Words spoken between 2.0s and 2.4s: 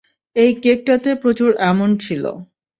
ছিল।